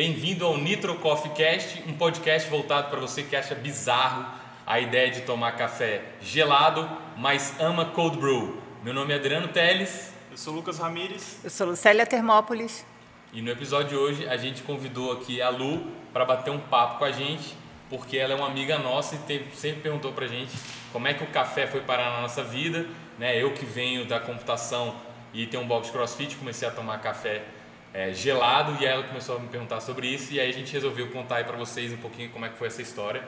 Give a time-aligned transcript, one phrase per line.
[0.00, 4.24] Bem-vindo ao Nitro Coffee Cast, um podcast voltado para você que acha bizarro
[4.66, 6.88] a ideia de tomar café gelado,
[7.18, 8.62] mas ama cold brew.
[8.82, 10.10] Meu nome é Adriano Teles.
[10.30, 11.44] Eu sou Lucas Ramires.
[11.44, 12.86] Eu sou Lucélia Termópolis.
[13.30, 16.98] E no episódio de hoje a gente convidou aqui a Lu para bater um papo
[17.00, 17.54] com a gente,
[17.90, 20.56] porque ela é uma amiga nossa e teve, sempre perguntou pra gente
[20.94, 22.86] como é que o café foi parar na nossa vida.
[23.18, 23.36] Né?
[23.36, 24.96] Eu que venho da computação
[25.34, 27.44] e tenho um box de crossfit, comecei a tomar café
[27.92, 31.10] é, gelado e ela começou a me perguntar sobre isso e aí a gente resolveu
[31.10, 33.22] contar aí para vocês um pouquinho como é que foi essa história.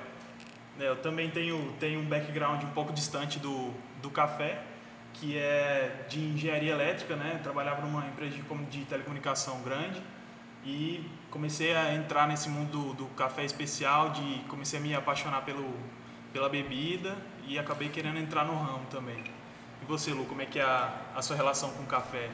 [0.78, 4.62] É, eu também tenho, tenho um background um pouco distante do, do café,
[5.14, 7.32] que é de engenharia elétrica, né?
[7.34, 10.02] Eu trabalhava numa empresa de, de telecomunicação grande
[10.64, 15.42] e comecei a entrar nesse mundo do, do, café especial, de comecei a me apaixonar
[15.42, 15.74] pelo,
[16.32, 19.22] pela bebida e acabei querendo entrar no ramo também.
[19.82, 22.30] E você, Lu, como é que é a, a sua relação com o café?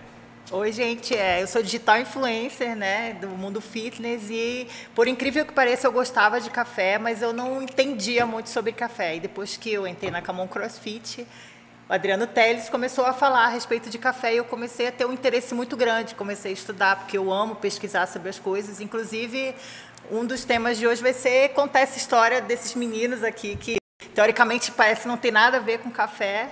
[0.50, 1.14] Oi, gente.
[1.14, 5.92] É, eu sou digital influencer, né, do mundo fitness e, por incrível que pareça, eu
[5.92, 9.16] gostava de café, mas eu não entendia muito sobre café.
[9.16, 11.26] E depois que eu entrei na Camon CrossFit,
[11.86, 15.04] o Adriano Teles começou a falar a respeito de café e eu comecei a ter
[15.04, 16.14] um interesse muito grande.
[16.14, 18.80] Comecei a estudar porque eu amo pesquisar sobre as coisas.
[18.80, 19.54] Inclusive,
[20.10, 23.76] um dos temas de hoje vai ser contar essa história desses meninos aqui que
[24.14, 26.48] teoricamente parece não ter nada a ver com café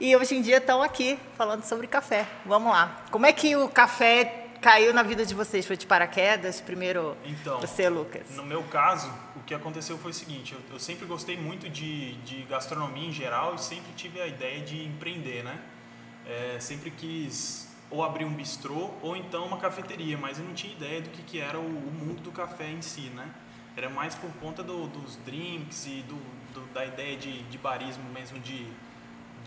[0.00, 2.26] e hoje em dia estão aqui falando sobre café.
[2.46, 3.04] Vamos lá.
[3.10, 5.66] Como é que o café caiu na vida de vocês?
[5.66, 6.60] Foi de paraquedas?
[6.60, 8.30] Primeiro então, você, Lucas.
[8.36, 12.14] No meu caso, o que aconteceu foi o seguinte: eu, eu sempre gostei muito de,
[12.18, 15.58] de, gastronomia em geral e sempre tive a ideia de empreender, né?
[16.26, 20.72] É, sempre quis ou abrir um bistrô ou então uma cafeteria, mas eu não tinha
[20.74, 23.28] ideia do que, que era o, o mundo do café em si, né?
[23.76, 26.16] Era mais por conta do, dos drinks e do,
[26.52, 28.66] do, da ideia de, de barismo mesmo, de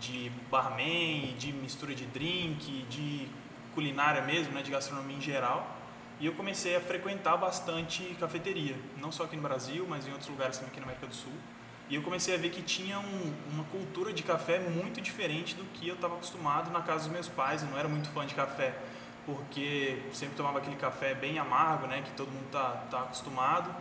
[0.02, 3.28] de barman, de mistura de drink, de
[3.72, 5.78] culinária mesmo, né, de gastronomia em geral.
[6.18, 10.28] E eu comecei a frequentar bastante cafeteria, não só aqui no Brasil, mas em outros
[10.28, 11.32] lugares também aqui na América do Sul.
[11.88, 15.64] E eu comecei a ver que tinha um, uma cultura de café muito diferente do
[15.74, 17.62] que eu estava acostumado na casa dos meus pais.
[17.62, 18.74] Eu não era muito fã de café,
[19.26, 23.74] porque sempre tomava aquele café bem amargo, né, que todo mundo tá, tá acostumado.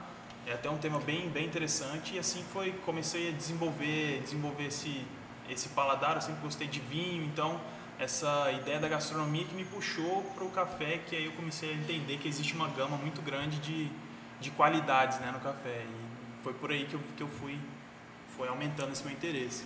[0.45, 5.05] É até um tema bem, bem interessante e assim foi comecei a desenvolver, desenvolver esse
[5.51, 7.59] esse paladar, eu sempre gostei de vinho, então
[7.99, 11.73] essa ideia da gastronomia que me puxou para o café, que aí eu comecei a
[11.73, 13.91] entender que existe uma gama muito grande de,
[14.39, 15.83] de qualidades né, no café.
[15.85, 17.59] E foi por aí que eu, que eu fui,
[18.35, 19.65] foi aumentando esse meu interesse.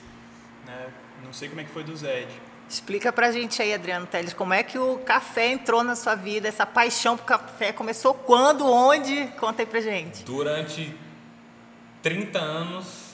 [0.66, 0.90] Né?
[1.24, 2.28] Não sei como é que foi do Zed.
[2.68, 6.48] Explica pra gente aí, Adriano Teles, como é que o café entrou na sua vida,
[6.48, 9.28] essa paixão por café começou quando, onde?
[9.40, 10.24] Conta aí pra gente.
[10.24, 10.94] Durante
[12.02, 13.05] 30 anos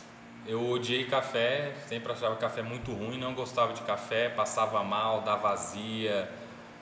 [0.48, 5.50] eu odiei café, sempre achava café muito ruim, não gostava de café, passava mal, dava
[5.50, 6.30] vazia,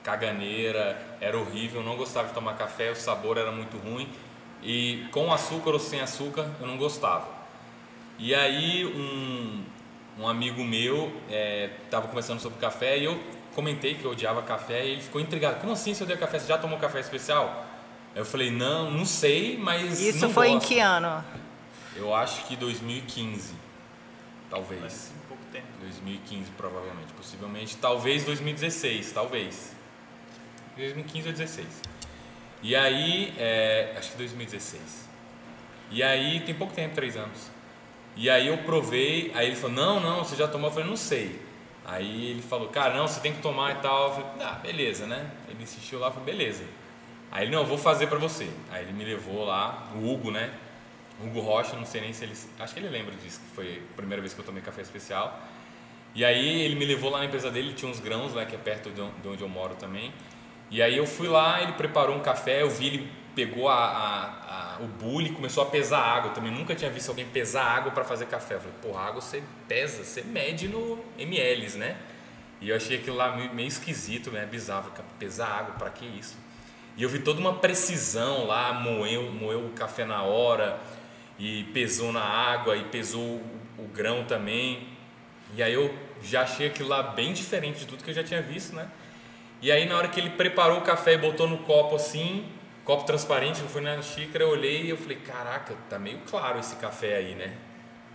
[0.02, 4.08] caganeira, era horrível, não gostava de tomar café, o sabor era muito ruim
[4.62, 7.28] e com açúcar ou sem açúcar eu não gostava.
[8.18, 9.64] E aí um,
[10.18, 11.12] um amigo meu
[11.82, 13.20] estava é, conversando sobre café e eu
[13.54, 15.60] comentei que eu odiava café e ele ficou intrigado.
[15.60, 16.38] Como assim você odeia café?
[16.38, 17.66] Você já tomou café especial?
[18.14, 20.00] Eu falei, não, não sei, mas.
[20.00, 20.64] Isso foi gosto.
[20.64, 21.24] em que ano?
[22.00, 23.52] Eu acho que 2015,
[24.48, 24.80] talvez.
[24.80, 25.66] Mas, um pouco tempo.
[25.82, 27.12] 2015, provavelmente.
[27.12, 27.76] Possivelmente.
[27.76, 29.76] Talvez 2016, talvez.
[30.76, 31.82] 2015 ou 2016.
[32.62, 35.08] E aí, é, acho que 2016.
[35.90, 37.50] E aí, tem pouco tempo, três anos.
[38.16, 40.68] E aí eu provei, aí ele falou, não, não, você já tomou?
[40.68, 41.40] Eu falei, não sei.
[41.84, 44.08] Aí ele falou, cara, não, você tem que tomar e tal.
[44.08, 45.30] Eu falei, ah, beleza, né?
[45.48, 46.64] Ele insistiu lá, falei, beleza.
[47.30, 48.48] Aí ele, não, eu vou fazer pra você.
[48.70, 50.50] Aí ele me levou lá, o Hugo, né?
[51.22, 52.34] Hugo Rocha, não sei nem se ele.
[52.58, 55.40] Acho que ele lembra disso, que foi a primeira vez que eu tomei café especial.
[56.14, 58.58] E aí ele me levou lá na empresa dele, tinha uns grãos lá, que é
[58.58, 60.12] perto de onde eu moro também.
[60.70, 64.76] E aí eu fui lá, ele preparou um café, eu vi ele pegou a, a,
[64.76, 66.30] a, o bule e começou a pesar água.
[66.30, 68.54] Eu também nunca tinha visto alguém pesar água para fazer café.
[68.54, 71.96] Eu falei, porra, água você pesa, você mede no ml, né?
[72.60, 74.44] E eu achei aquilo lá meio, meio esquisito, né?
[74.46, 76.36] Bizarro, pesar água, para que isso?
[76.96, 80.78] E eu vi toda uma precisão lá, moeu, moeu o café na hora,
[81.40, 83.42] e pesou na água e pesou o,
[83.78, 84.86] o grão também.
[85.56, 85.92] E aí eu
[86.22, 88.86] já achei aquilo lá bem diferente de tudo que eu já tinha visto, né?
[89.62, 92.46] E aí na hora que ele preparou o café e botou no copo assim,
[92.84, 96.58] copo transparente, eu fui na xícara, eu olhei e eu falei, caraca, tá meio claro
[96.58, 97.54] esse café aí, né?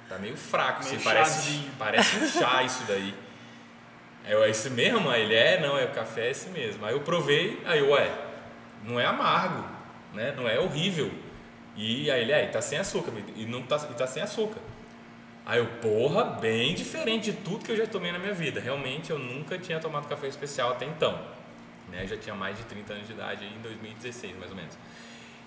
[0.08, 3.14] Tá meio fraco, meio assim, parece, parece um chá isso daí.
[4.28, 5.10] É esse mesmo?
[5.10, 6.86] Aí ele é, não, é o café é esse mesmo.
[6.86, 8.12] Aí eu provei, aí eu, ué,
[8.84, 9.64] não é amargo,
[10.14, 10.32] né?
[10.36, 11.12] Não é horrível.
[11.76, 14.60] E aí ele, aí, tá sem açúcar, e não tá, e tá sem açúcar.
[15.46, 18.60] Aí eu, porra, bem diferente de tudo que eu já tomei na minha vida.
[18.60, 21.20] Realmente eu nunca tinha tomado café especial até então.
[21.90, 22.08] Né?
[22.08, 24.76] Já tinha mais de 30 anos de idade, em 2016 mais ou menos.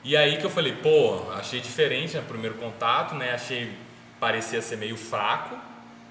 [0.04, 3.32] E aí que eu falei, pô, achei diferente no primeiro contato, né?
[3.32, 3.72] Achei
[4.20, 5.56] parecia ser meio fraco,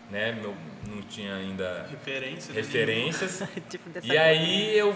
[0.09, 0.33] né?
[0.33, 0.53] Meu,
[0.87, 2.53] não tinha ainda Referência.
[2.53, 3.43] referências.
[3.69, 4.95] tipo dessa E aí eu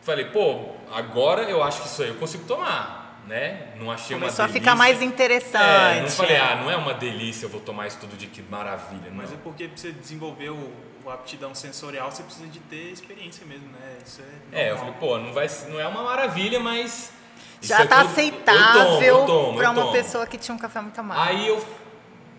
[0.00, 3.74] falei, pô, agora eu acho que isso aí eu consigo tomar, né?
[3.78, 4.48] Não achei Começou uma a delícia.
[4.48, 5.62] ficar mais interessante.
[5.98, 8.42] É, não falei, ah, não é uma delícia, eu vou tomar isso tudo de que
[8.42, 9.36] maravilha, Mas não.
[9.36, 10.72] é porque pra você desenvolver o,
[11.10, 13.96] aptidão sensorial, você precisa de ter experiência mesmo, né?
[14.04, 14.20] Isso
[14.52, 17.12] é É, eu falei, pô, não, vai, não é uma maravilha, mas.
[17.60, 19.26] Já aqui tá eu- aceitável eu
[19.70, 21.22] uma pessoa que tinha um café muito amargo.
[21.22, 21.64] Aí eu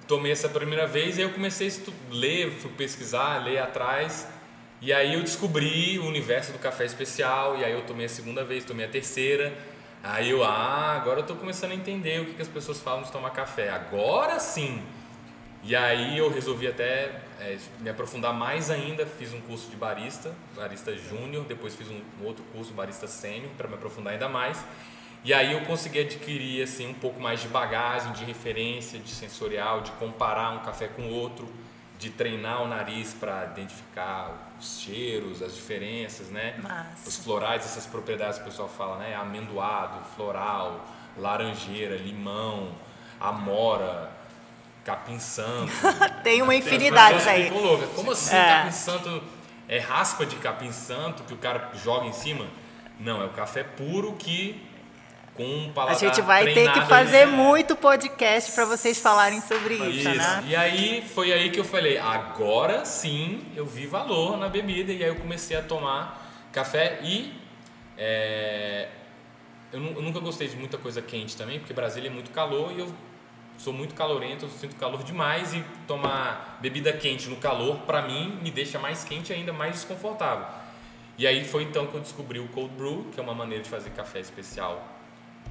[0.07, 4.27] tomei essa primeira vez, aí eu comecei a estu- ler, fui pesquisar, ler atrás.
[4.81, 8.43] E aí eu descobri o universo do café especial, e aí eu tomei a segunda
[8.45, 9.53] vez, tomei a terceira.
[10.01, 13.03] Aí eu, ah, agora eu tô começando a entender o que, que as pessoas falam
[13.03, 13.69] de tomar café.
[13.69, 14.81] Agora sim!
[15.61, 20.33] E aí eu resolvi até é, me aprofundar mais ainda, fiz um curso de barista,
[20.55, 24.63] barista júnior, depois fiz um, outro curso, barista sênior, para me aprofundar ainda mais.
[25.21, 29.81] E aí eu consegui adquirir assim um pouco mais de bagagem, de referência, de sensorial,
[29.81, 31.45] de comparar um café com outro,
[31.99, 36.55] de treinar o nariz para identificar os cheiros, as diferenças, né?
[36.63, 37.09] Massa.
[37.09, 39.13] Os florais, essas propriedades que o pessoal fala, né?
[39.15, 40.85] Amendoado, floral,
[41.17, 42.69] laranjeira, limão,
[43.19, 44.09] amora,
[44.85, 45.73] capim santo.
[46.23, 47.51] Tem uma infinidade aí.
[47.95, 48.47] Como assim É.
[48.47, 49.23] capim santo
[49.67, 52.47] é raspa de capim santo que o cara joga em cima?
[52.97, 54.65] Não, é o café puro que
[55.39, 57.31] com um A paladar gente vai ter que fazer ali.
[57.31, 60.17] muito podcast para vocês falarem sobre isso, Isso.
[60.17, 60.43] né?
[60.45, 65.01] E aí foi aí que eu falei, agora sim eu vi valor na bebida e
[65.01, 67.33] aí eu comecei a tomar café e
[67.97, 68.89] é,
[69.71, 72.79] eu, eu nunca gostei de muita coisa quente também, porque Brasília é muito calor e
[72.79, 72.93] eu
[73.57, 78.37] sou muito calorento, eu sinto calor demais e tomar bebida quente no calor para mim
[78.41, 80.45] me deixa mais quente ainda mais desconfortável.
[81.17, 83.69] E aí foi então que eu descobri o cold brew, que é uma maneira de
[83.69, 84.98] fazer café especial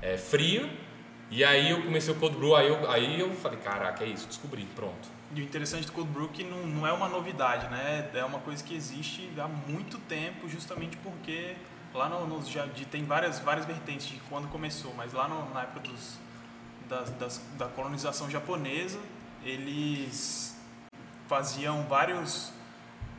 [0.02, 0.68] é, frio.
[1.30, 4.26] E aí eu comecei o cold brew, aí eu, aí eu falei, caraca, é isso,
[4.26, 5.08] descobri, pronto.
[5.34, 8.10] E o interessante do cold brew é que não, não é uma novidade, né?
[8.14, 11.54] É uma coisa que existe há muito tempo, justamente porque
[11.92, 15.52] lá no, nos já de- tem várias várias vertentes de quando começou, mas lá no-
[15.52, 16.18] na época dos,
[16.88, 18.98] das, das- da colonização japonesa,
[19.44, 20.56] eles
[21.26, 22.52] faziam vários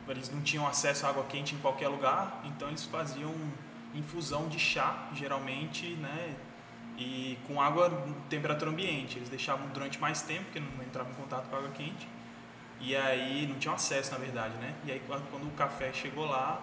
[0.08, 3.32] eles não tinham acesso à água quente em qualquer lugar, então eles faziam
[3.94, 6.34] infusão de chá, geralmente, né?
[7.00, 9.16] E com água em temperatura ambiente.
[9.16, 12.06] Eles deixavam durante mais tempo, porque não entravam em contato com água quente.
[12.78, 14.74] E aí não tinham acesso, na verdade, né?
[14.84, 16.60] E aí quando quando o café chegou lá,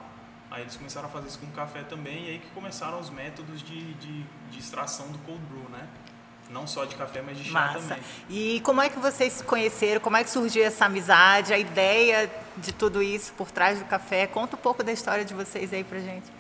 [0.52, 3.10] aí eles começaram a fazer isso com o café também, e aí que começaram os
[3.10, 5.88] métodos de, de, de extração do cold brew, né?
[6.50, 7.80] Não só de café, mas de chá Massa.
[7.80, 8.00] também.
[8.30, 10.00] E como é que vocês se conheceram?
[10.00, 14.28] Como é que surgiu essa amizade, a ideia de tudo isso por trás do café?
[14.28, 16.32] Conta um pouco da história de vocês aí pra gente.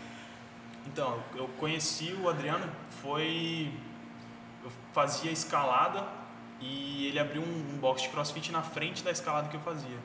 [0.85, 2.71] Então, eu conheci o Adriano,
[3.01, 3.71] foi.
[4.67, 6.05] Eu fazia escalada
[6.59, 9.97] e ele abriu um, um box de crossfit na frente da escalada que eu fazia.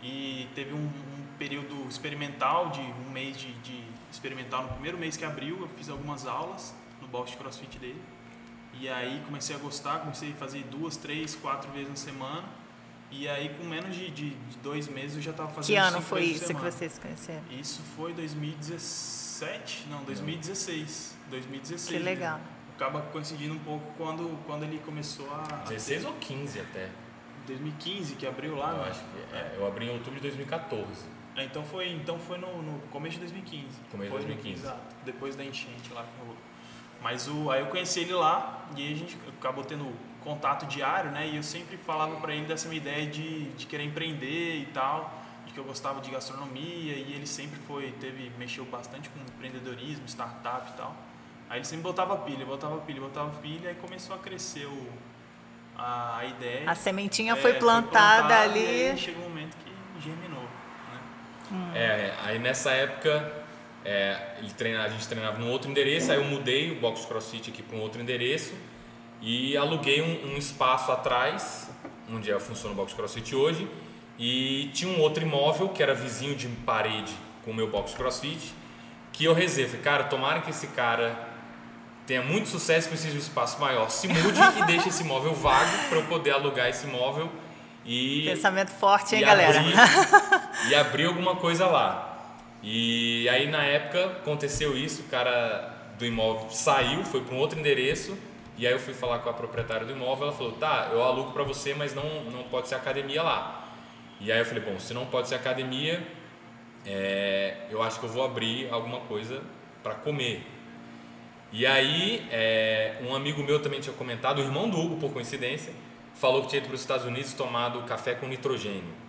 [0.00, 4.62] E teve um, um período experimental de um mês de, de experimental.
[4.62, 6.72] No primeiro mês que abriu, eu fiz algumas aulas
[7.02, 8.00] no box de crossfit dele.
[8.80, 12.44] E aí comecei a gostar, comecei a fazer duas, três, quatro vezes na semana.
[13.10, 16.02] E aí, com menos de, de, de dois meses, eu já estava fazendo Que ano
[16.02, 17.42] foi isso que vocês conheceram?
[17.50, 19.86] Isso foi 2017?
[19.88, 21.16] Não, 2016.
[21.30, 21.98] 2016.
[21.98, 22.36] Que legal.
[22.38, 22.44] né?
[22.78, 25.42] Acaba coincidindo um pouco quando, quando ele começou a.
[25.42, 26.84] a 16 ou 15 até.
[26.86, 26.90] ter-
[27.48, 28.88] 2015 que abriu lá, Eu né?
[28.90, 30.86] acho que é, eu abri em outubro de 2014.
[31.34, 33.64] É, então foi, então foi no, no começo de 2015.
[33.90, 34.62] Começo de Foi, 2015.
[34.62, 34.80] Exato.
[35.04, 36.36] Depois da enchente lá que rolou.
[37.02, 41.26] Mas o, aí eu conheci ele lá e a gente acabou tendo contato diário, né?
[41.26, 45.12] E eu sempre falava pra ele dessa minha ideia de, de querer empreender e tal,
[45.46, 50.06] de que eu gostava de gastronomia e ele sempre foi, teve, mexeu bastante com empreendedorismo,
[50.06, 50.94] startup e tal.
[51.50, 54.86] Aí ele sempre botava pilha, botava pilha, botava pilha e começou a crescer o,
[55.76, 56.70] a, a ideia.
[56.70, 58.60] A sementinha É, foi plantada plantada, ali.
[58.60, 61.72] E aí chegou um momento que germinou, né?
[61.74, 63.32] É, aí nessa época
[63.84, 67.50] é, ele treina, a gente treinava num outro endereço, aí eu mudei o box crossfit
[67.50, 68.54] aqui para um outro endereço
[69.22, 71.70] e aluguei um, um espaço atrás,
[72.12, 73.68] onde é, funciona o box crossfit hoje,
[74.18, 77.14] e tinha um outro imóvel que era vizinho de parede
[77.44, 78.52] com o meu box crossfit,
[79.12, 81.27] que eu rezei, falei, cara, tomara que esse cara
[82.08, 85.70] tenha muito sucesso precise de um espaço maior, se mude e deixe esse imóvel vago
[85.90, 87.30] para eu poder alugar esse imóvel
[87.84, 89.60] e Pensamento forte, hein, e galera?
[89.60, 89.74] abrir-
[90.70, 92.18] e abrir alguma coisa lá.
[92.62, 97.58] E aí na época aconteceu isso, o cara do imóvel saiu, foi para um outro
[97.58, 98.16] endereço,
[98.56, 101.32] e aí eu fui falar com a proprietária do imóvel, ela falou: "Tá, eu alugo
[101.32, 103.68] para você, mas não não pode ser academia lá".
[104.20, 106.02] E aí eu falei: "Bom, se não pode ser academia,
[106.86, 109.42] é, eu acho que eu vou abrir alguma coisa
[109.82, 110.42] para comer".
[111.50, 115.72] E aí, é, um amigo meu também tinha comentado, o irmão do Hugo, por coincidência,
[116.14, 119.08] falou que tinha ido para os Estados Unidos tomado café com nitrogênio.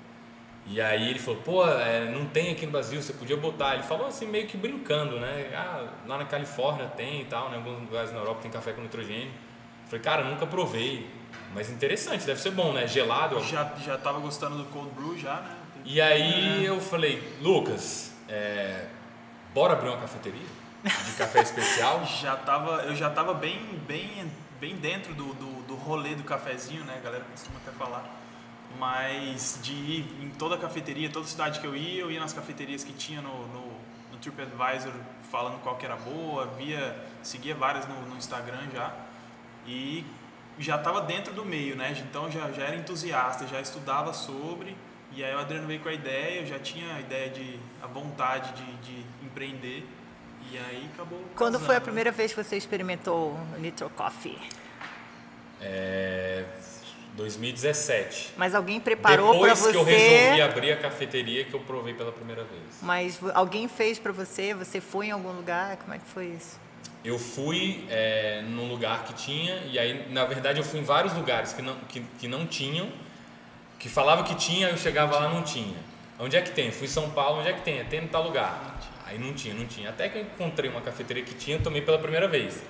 [0.66, 3.74] E aí ele falou, pô, é, não tem aqui no Brasil, você podia botar.
[3.74, 5.52] Ele falou assim, meio que brincando, né?
[5.54, 7.58] Ah, lá na Califórnia tem e tal, né?
[7.58, 9.28] Em alguns lugares na Europa tem café com nitrogênio.
[9.28, 11.10] Eu falei, cara, nunca provei.
[11.54, 12.88] Mas interessante, deve ser bom, né?
[12.88, 13.44] Gelado.
[13.44, 15.56] Já, já tava gostando do cold brew já, né?
[15.84, 16.70] E aí é.
[16.70, 18.86] eu falei, Lucas, é,
[19.54, 22.06] bora abrir uma cafeteria de café especial?
[22.22, 26.84] já tava, eu já tava bem, bem, bem dentro do, do, do rolê do cafezinho,
[26.86, 26.96] né?
[26.98, 28.04] A galera costuma até falar.
[28.78, 32.84] Mas de ir em toda cafeteria, toda cidade que eu ia, eu ia nas cafeterias
[32.84, 33.66] que tinha no, no,
[34.12, 34.94] no TripAdvisor
[35.32, 38.94] falando qual que era boa, via, seguia várias no, no Instagram já.
[39.66, 40.06] E
[40.58, 41.96] já estava dentro do meio, né?
[42.08, 44.76] Então já, já era entusiasta, já estudava sobre.
[45.12, 47.88] E aí o Adriano veio com a ideia, eu já tinha a ideia de a
[47.88, 49.88] vontade de, de empreender.
[50.52, 51.20] E aí acabou.
[51.36, 54.38] Quando casando, foi a primeira vez que você experimentou o Nitro Coffee?
[55.62, 56.46] É,
[57.16, 58.34] 2017.
[58.38, 59.72] Mas alguém preparou para você?
[59.72, 62.64] Depois que eu resolvi abrir a cafeteria que eu provei pela primeira vez.
[62.82, 64.54] Mas alguém fez para você?
[64.54, 65.78] Você foi em algum lugar?
[65.78, 66.60] Como é que foi isso?
[67.04, 71.14] Eu fui é, num lugar que tinha e aí na verdade eu fui em vários
[71.14, 72.90] lugares que não que, que não tinham,
[73.78, 75.78] que falava que tinha, eu chegava lá não tinha.
[76.20, 76.72] Onde é que tem?
[76.72, 77.84] Fui em São Paulo, onde é que tem?
[77.86, 78.78] Tem no tal lugar.
[79.10, 79.90] Aí não tinha, não tinha.
[79.90, 82.62] Até que eu encontrei uma cafeteria que tinha, tomei pela primeira vez.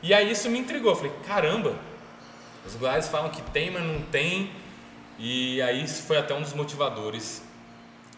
[0.00, 0.92] E aí isso me intrigou.
[0.92, 1.74] Eu falei, caramba,
[2.64, 4.52] os lugares falam que tem, mas não tem.
[5.18, 7.42] E aí isso foi até um dos motivadores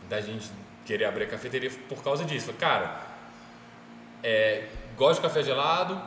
[0.06, 0.50] da gente
[0.84, 2.46] querer abrir a cafeteria por causa disso.
[2.46, 3.06] Falei, cara,
[4.22, 5.98] é, gosto de café gelado,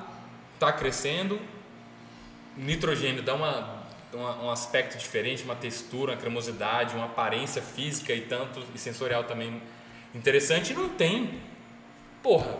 [0.53, 1.39] está crescendo,
[2.56, 8.22] nitrogênio dá uma, uma, um aspecto diferente, uma textura, uma cremosidade, uma aparência física e
[8.22, 9.60] tanto e sensorial também
[10.13, 10.73] interessante.
[10.73, 11.41] Não tem,
[12.21, 12.57] porra,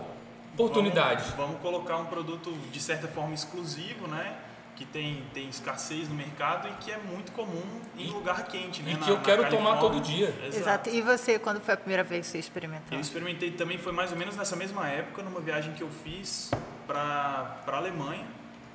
[0.54, 1.22] oportunidade.
[1.36, 4.36] Vamos, vamos colocar um produto de certa forma exclusivo, né?
[4.80, 7.62] que tem, tem escassez no mercado e que é muito comum
[7.98, 8.92] em e, lugar quente, né?
[8.92, 10.28] E que na, eu quero tomar todo dia.
[10.42, 10.56] Exato.
[10.56, 10.90] Exato.
[10.90, 12.96] E você, quando foi a primeira vez que você experimentou?
[12.96, 16.50] Eu experimentei também, foi mais ou menos nessa mesma época, numa viagem que eu fiz
[16.86, 18.24] para a Alemanha.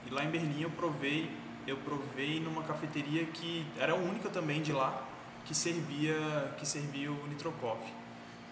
[0.05, 1.27] E lá em Berlim eu provei,
[1.65, 5.01] eu provei numa cafeteria que era a única também de lá
[5.43, 6.15] que servia,
[6.59, 7.91] que servia o Nitro Coffee.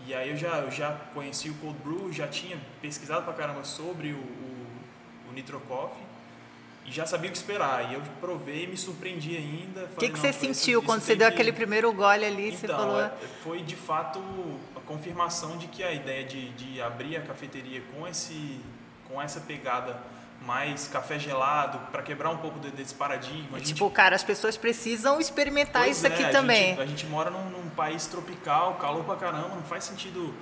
[0.05, 3.63] E aí eu já, eu já conheci o Cold Brew, já tinha pesquisado pra caramba
[3.63, 4.67] sobre o, o,
[5.29, 6.03] o Nitro Coffee
[6.85, 7.89] e já sabia o que esperar.
[7.91, 9.85] E eu provei e me surpreendi ainda.
[9.85, 12.49] O que, que você sentiu quando você deu aquele primeiro gole ali?
[12.49, 13.01] Então, você falou...
[13.01, 13.11] É,
[13.43, 14.21] foi de fato
[14.75, 18.59] a confirmação de que a ideia de, de abrir a cafeteria com, esse,
[19.07, 19.97] com essa pegada
[20.45, 23.57] mais café gelado, para quebrar um pouco desse paradigma.
[23.59, 23.73] Gente...
[23.73, 26.69] Tipo, cara, as pessoas precisam experimentar pois isso é, aqui a também.
[26.69, 30.33] Gente, a gente mora num, num, país tropical, calor pra caramba, não faz sentido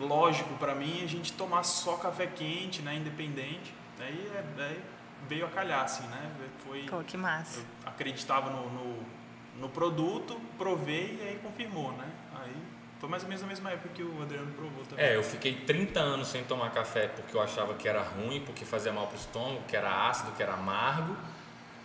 [0.00, 3.74] lógico para mim a gente tomar só café quente, né, independente.
[4.00, 4.76] Aí é, é
[5.28, 6.30] veio a calhar, assim, né?
[6.64, 7.60] Foi, Pô, que massa.
[7.60, 8.96] Eu acreditava no, no,
[9.60, 12.08] no, produto, provei e aí confirmou, né?
[12.36, 12.54] Aí
[12.98, 15.04] foi mais ou menos na mesma época que o Adriano provou também.
[15.04, 18.64] É, eu fiquei 30 anos sem tomar café porque eu achava que era ruim, porque
[18.64, 21.16] fazia mal para o estômago, que era ácido, que era amargo.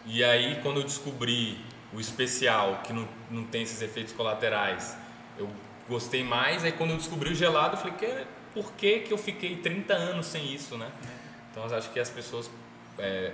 [0.05, 4.97] E aí, quando eu descobri o especial, que não, não tem esses efeitos colaterais,
[5.37, 5.49] eu
[5.87, 6.63] gostei mais.
[6.63, 9.93] Aí, quando eu descobri o gelado, eu falei, que, por que, que eu fiquei 30
[9.93, 10.91] anos sem isso, né?
[11.05, 11.23] É.
[11.51, 12.49] Então, eu acho que as pessoas
[12.97, 13.33] é,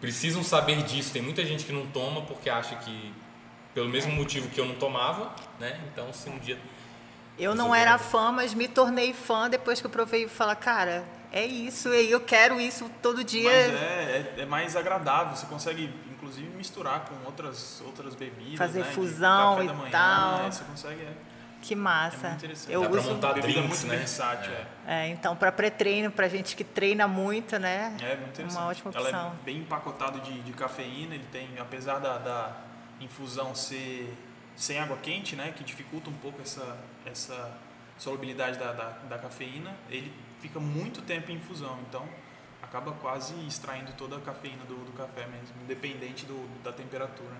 [0.00, 1.12] precisam saber disso.
[1.12, 3.14] Tem muita gente que não toma porque acha que,
[3.72, 5.80] pelo mesmo motivo que eu não tomava, né?
[5.92, 6.58] Então, se um dia.
[7.40, 11.04] Eu não era fã, mas me tornei fã depois que eu provei e falar, cara,
[11.32, 13.50] é isso, e eu quero isso todo dia.
[13.50, 18.58] Mas é, é, é, mais agradável, você consegue, inclusive, misturar com outras, outras bebidas.
[18.58, 18.92] Fazer né?
[18.92, 20.38] fusão e manhã, tal.
[20.38, 20.50] Né?
[20.50, 21.02] Você consegue.
[21.02, 21.12] É.
[21.62, 22.26] Que massa.
[22.26, 22.72] É muito interessante.
[22.72, 23.02] Eu Dá uso...
[23.02, 23.96] pra montar Bebida drinks, muito né?
[23.98, 24.66] versátil, é.
[24.86, 25.08] é.
[25.08, 27.96] então para pré-treino, pra gente que treina muito, né?
[28.00, 28.58] É muito interessante.
[28.58, 29.08] Uma ótima opção.
[29.08, 32.56] Ela é bem empacotado de, de cafeína, ele tem, apesar da, da
[33.00, 34.16] infusão ser
[34.60, 36.76] sem água quente, né, que dificulta um pouco essa,
[37.06, 37.58] essa
[37.98, 42.06] solubilidade da, da, da cafeína, ele fica muito tempo em infusão, então
[42.60, 47.34] acaba quase extraindo toda a cafeína do, do café mesmo, independente do, da temperatura.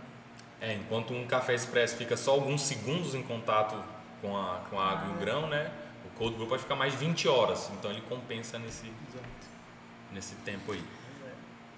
[0.63, 3.77] É, enquanto um café expresso fica só alguns segundos em contato
[4.23, 5.71] com a, com a água e o grão, né?
[6.07, 8.91] O cold brew pode ficar mais de 20 horas, então ele compensa nesse,
[10.11, 10.83] nesse tempo aí.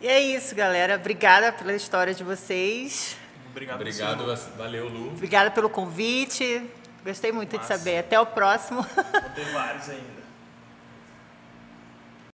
[0.01, 0.97] E é isso, galera.
[0.97, 3.17] Obrigada pela história de vocês.
[3.52, 4.25] Obrigado, Obrigado
[4.56, 5.09] valeu, Lu.
[5.09, 6.68] Obrigada pelo convite.
[7.04, 7.75] Gostei muito Massa.
[7.75, 7.99] de saber.
[7.99, 8.82] Até o próximo.
[8.82, 10.22] Vou ter vários ainda.